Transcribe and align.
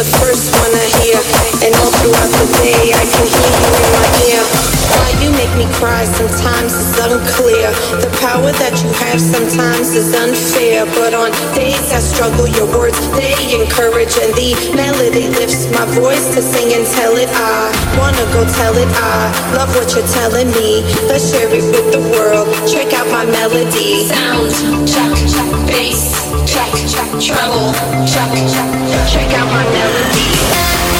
the 0.00 0.16
first 0.16 0.50
one 0.56 0.72
I 0.72 0.86
hear, 1.02 1.20
and 1.66 1.74
all 1.76 1.92
throughout 1.92 2.30
the 2.40 2.46
day 2.62 2.90
I 2.94 3.04
can 3.04 3.26
hear 3.26 3.52
you 3.60 3.72
in 3.76 3.92
my 3.92 4.70
ear. 4.72 4.79
Why 4.96 5.08
you 5.22 5.30
make 5.32 5.52
me 5.56 5.66
cry 5.78 6.04
sometimes 6.04 6.72
is 6.72 6.98
unclear. 6.98 7.70
The 8.02 8.10
power 8.18 8.50
that 8.50 8.74
you 8.82 8.90
have 9.04 9.20
sometimes 9.20 9.94
is 9.94 10.14
unfair. 10.14 10.86
But 10.98 11.14
on 11.14 11.30
days 11.54 11.92
I 11.92 12.00
struggle, 12.00 12.48
your 12.48 12.66
words 12.70 12.98
they 13.14 13.36
encourage, 13.54 14.14
and 14.18 14.32
the 14.34 14.54
melody 14.74 15.28
lifts 15.28 15.70
my 15.70 15.86
voice 15.94 16.34
to 16.34 16.42
sing 16.42 16.72
and 16.74 16.86
tell 16.96 17.16
it. 17.16 17.30
I 17.30 17.70
wanna 17.98 18.26
go 18.34 18.42
tell 18.58 18.76
it. 18.76 18.90
I 18.90 19.30
love 19.56 19.70
what 19.74 19.92
you're 19.94 20.06
telling 20.14 20.50
me. 20.52 20.82
Let's 21.06 21.30
share 21.30 21.48
it 21.48 21.64
with 21.70 21.92
the 21.92 22.02
world. 22.14 22.48
Check 22.66 22.92
out 22.94 23.08
my 23.08 23.24
melody. 23.24 24.08
Sound 24.08 24.50
check, 24.86 25.12
check, 25.28 25.50
bass 25.66 26.30
check, 26.50 27.10
check, 27.20 27.50
check, 28.06 28.30
check. 28.50 29.10
Check 29.12 29.34
out 29.38 29.46
my 29.46 29.64
melody. 29.72 30.99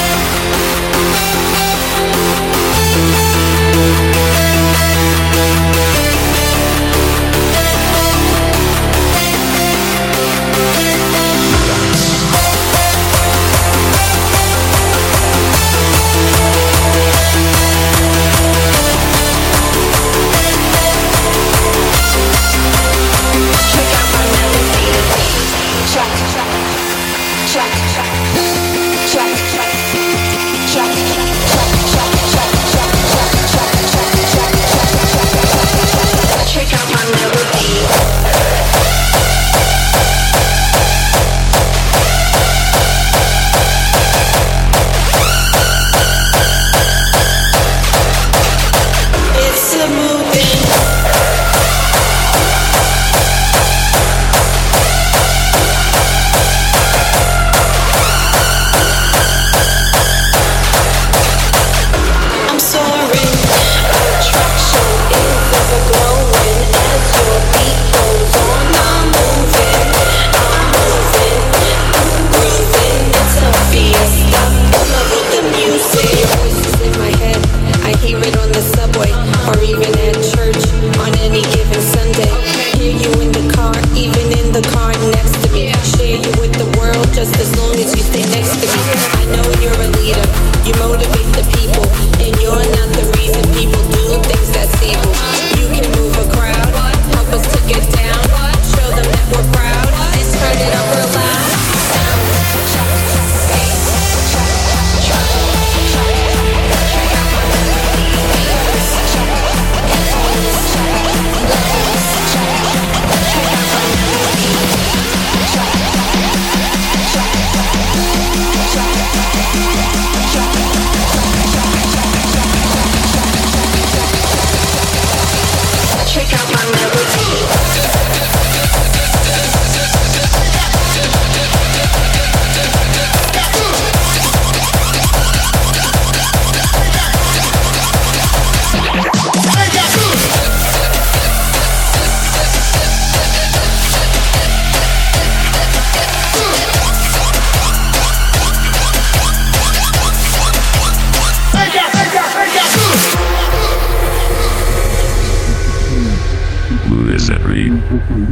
Wizardry. 157.91 158.23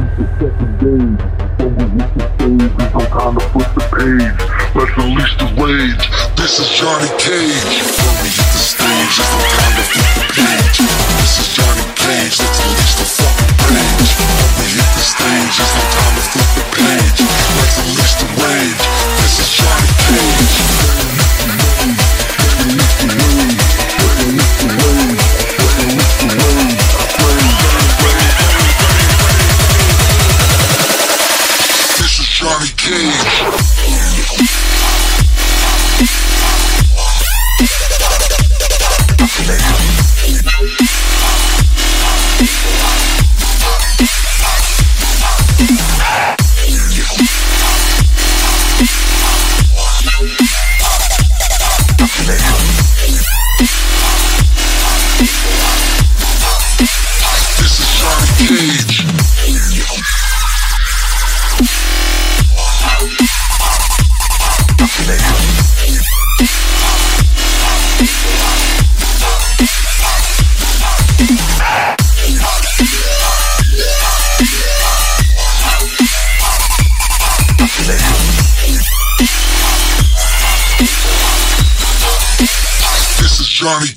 I'm 2.95 3.07
trying 3.11 3.35
to 3.35 3.43
flip 3.51 3.67
the 3.75 3.83
page. 3.91 4.39
Let's 4.73 4.95
release 4.95 5.35
the 5.35 5.47
rage. 5.59 6.05
This 6.37 6.59
is 6.63 6.69
Johnny 6.79 7.11
Cage. 7.19 7.83
When 7.99 8.15
we 8.23 8.31
hit 8.31 8.47
the 8.55 8.63
stage, 8.63 9.19
it's 9.19 9.19
no 9.19 9.35
time 9.51 9.75
to 9.75 9.83
flip 9.83 10.07
the 10.15 10.23
page. 10.31 10.79
This 11.19 11.43
is 11.43 11.47
Johnny 11.59 11.78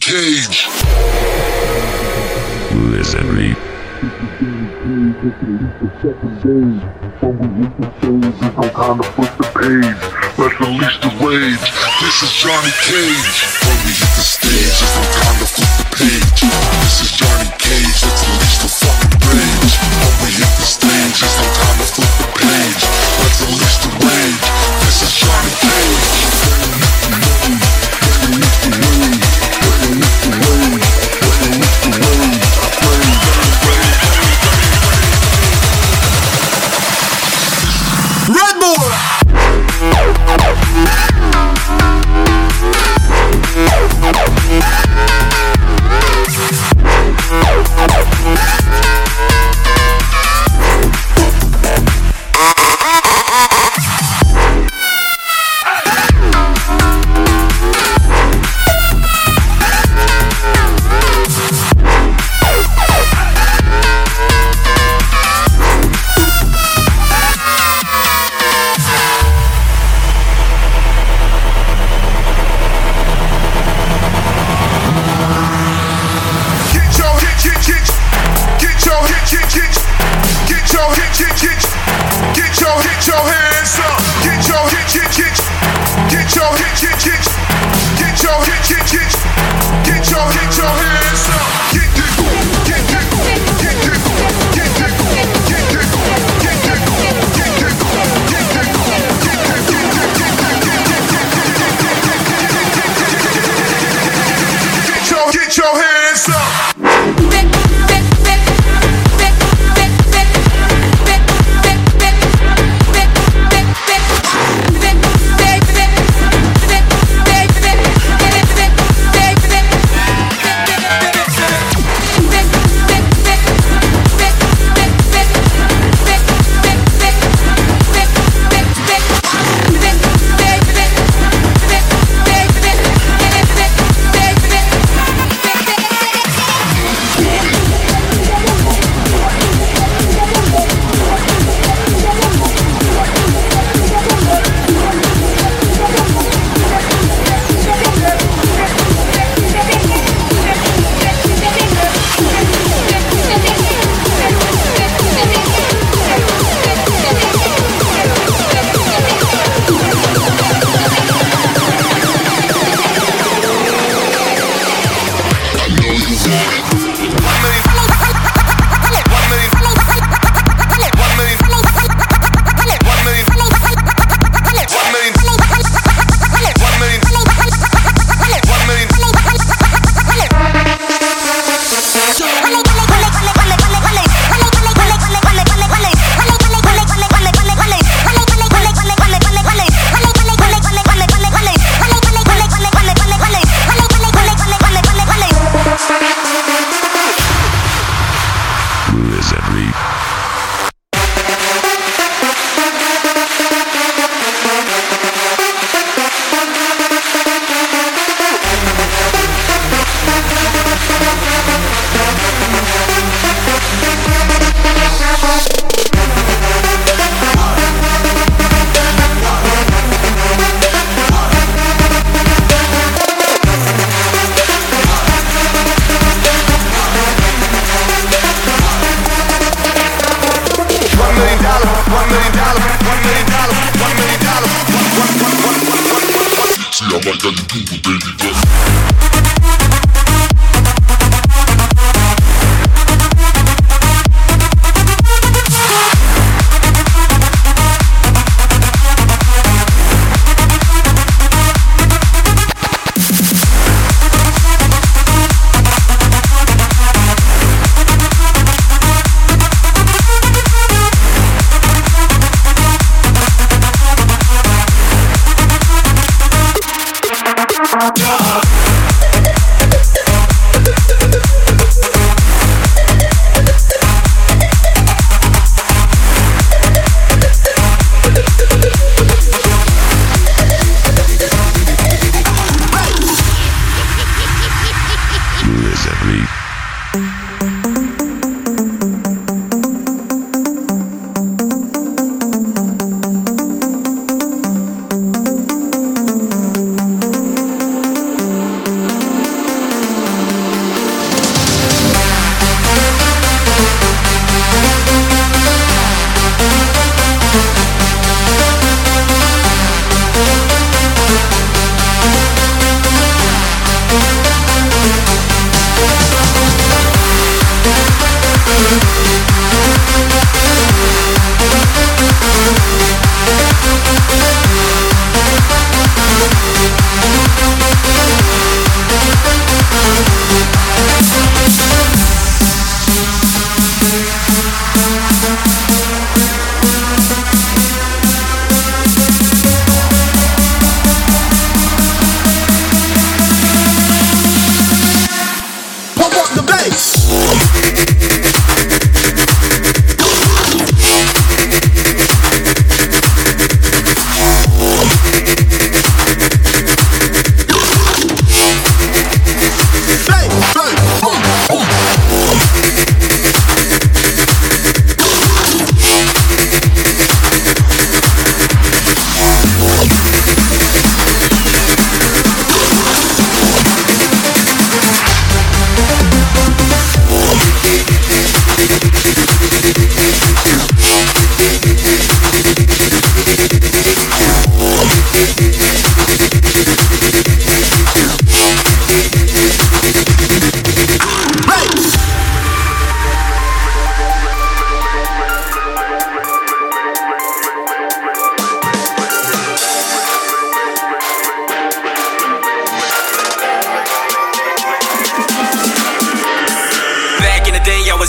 Cage. 0.03 0.67
Listen 2.91 3.23
me. 3.37 3.55
When 3.55 5.07
we 5.07 5.15
hit 5.23 5.39
the 7.79 7.87
stage, 8.03 8.35
it's 8.35 8.57
no 8.57 8.67
time 8.75 8.99
to 8.99 9.07
flip 9.15 9.31
the 9.39 9.47
page. 9.55 10.03
Let's 10.37 10.59
release 10.59 10.99
the 10.99 11.11
rage. 11.23 11.71
This 12.03 12.19
is 12.19 12.33
Johnny 12.35 12.75
Cage. 12.83 13.47
When 13.63 13.79
we 13.87 13.95
hit 13.95 14.11
the 14.19 14.27
stage, 14.27 14.75
it's 14.75 14.91
no 14.91 15.07
time 15.07 15.39
to 15.39 15.47
flip 15.47 15.71
the 15.79 15.87
page. 15.95 16.51
This 16.83 16.99
is 17.07 17.15
Johnny 17.15 17.47
Cage. 17.63 18.03
Let's 18.03 18.27
release 18.27 18.59
the 18.59 18.71
fucking 18.83 19.23
rage. 19.23 19.75
When 20.03 20.15
we 20.19 20.35
hit 20.35 20.51
the 20.59 20.67
stage, 20.67 21.23
it's 21.23 21.37
no 21.39 21.47
time 21.47 21.79
to 21.79 21.87
flip 21.95 22.11
the 22.19 22.27
page. 22.43 23.02
Get, 88.41 88.67
get, 88.67 88.91
get. 88.91 89.02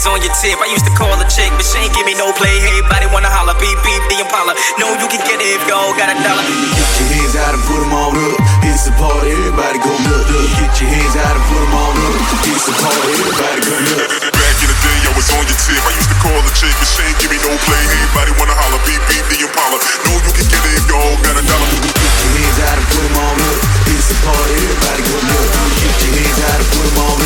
Was 0.03 0.11
on 0.11 0.19
your 0.19 0.35
tip. 0.35 0.59
I 0.59 0.67
used 0.67 0.83
to 0.83 0.91
call 0.99 1.15
a 1.15 1.27
chick, 1.31 1.47
but 1.55 1.63
she 1.63 1.79
ain't 1.79 1.95
give 1.95 2.03
me 2.03 2.11
no 2.19 2.27
play. 2.35 2.51
Hey, 2.59 2.75
everybody 2.75 3.07
wanna 3.15 3.31
holler, 3.31 3.55
beep 3.55 3.79
beep 3.87 4.03
the 4.11 4.19
Impala. 4.19 4.51
No, 4.75 4.91
you 4.99 5.07
can 5.07 5.23
get 5.23 5.39
it 5.39 5.47
if 5.55 5.63
y'all 5.63 5.95
got 5.95 6.11
a 6.11 6.15
dollar. 6.19 6.43
Get 6.43 6.91
your 6.99 7.07
hands 7.07 7.35
out 7.39 7.55
and 7.55 7.63
put 7.63 7.79
them 7.79 7.93
on 7.95 8.11
up. 8.11 8.35
It's 8.67 8.83
a 8.83 8.91
party, 8.99 9.31
everybody 9.31 9.79
go 9.79 9.95
nuts. 10.03 10.27
Get 10.59 10.75
your 10.83 10.91
hands 10.91 11.15
out 11.15 11.39
and 11.39 11.45
put 11.47 11.61
them 11.63 11.71
on 11.71 11.95
up. 11.95 12.15
It's 12.51 12.67
a 12.67 12.73
party, 12.83 13.11
everybody 13.15 13.59
go 13.63 13.75
nuts. 13.79 14.27
Back 14.27 14.57
in 14.59 14.67
the 14.67 14.77
day, 14.83 14.99
I 15.07 15.11
was 15.15 15.27
on 15.31 15.43
your 15.47 15.59
tip. 15.63 15.79
I 15.87 15.91
used 15.95 16.11
to 16.11 16.19
call 16.19 16.35
a 16.35 16.51
chick, 16.51 16.75
but 16.75 16.89
she 16.91 16.99
ain't 17.07 17.17
give 17.23 17.31
me 17.31 17.39
no 17.39 17.51
play. 17.63 17.83
Everybody 17.87 18.31
wanna 18.35 18.55
holler, 18.59 18.83
beep 18.83 18.99
beep 19.07 19.23
the 19.31 19.39
Impala. 19.39 19.79
No, 20.03 20.11
you 20.19 20.31
can 20.35 20.47
get 20.51 20.63
it 20.67 20.83
if 20.83 20.85
y'all 20.91 21.15
got 21.23 21.39
a 21.39 21.43
dollar. 21.47 21.69
Get 21.79 21.95
your 21.95 22.31
hands 22.43 22.59
out 22.59 22.75
and 22.75 22.87
put 22.91 23.03
them 23.07 23.17
on 23.23 23.39
up. 23.39 23.57
It's 23.87 24.11
a 24.11 24.15
party, 24.19 24.55
everybody 24.67 25.01
go 25.07 25.15
nuts. 25.31 25.79
Get 25.79 25.95
your 25.95 26.11
hands 26.11 26.39
out 26.43 26.59
and 26.59 26.69
put 26.75 26.87
them 26.91 26.99
on 27.07 27.15
up. 27.15 27.22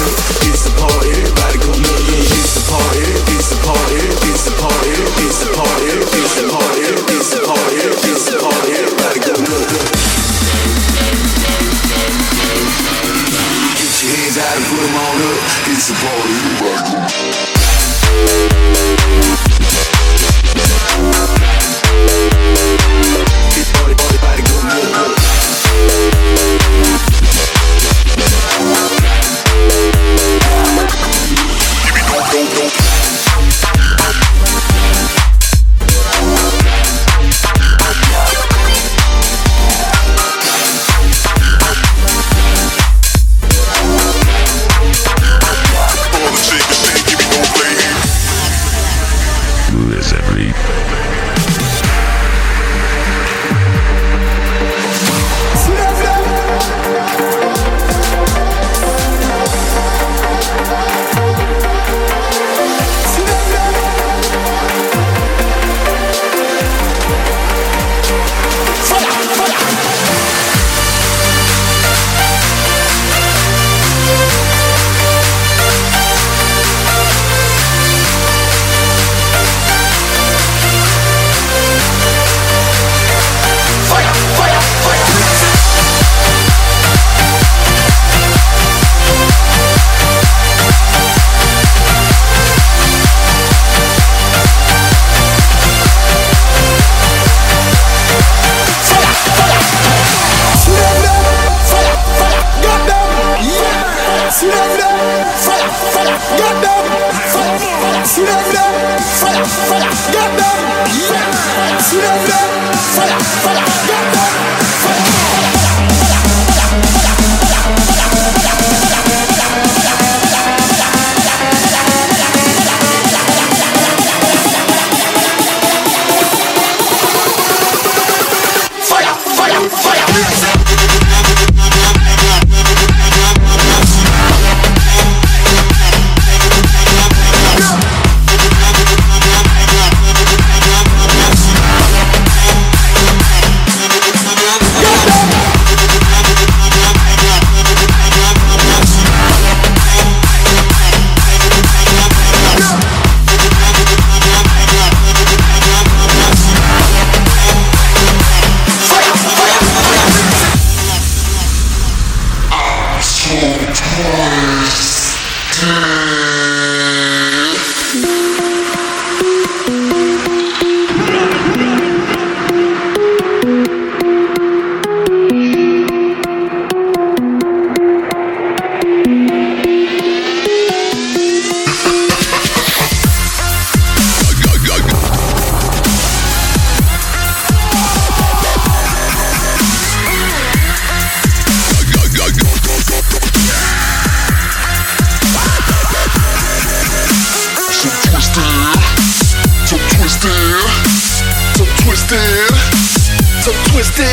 So 203.98 204.04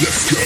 twisted, 0.00 0.37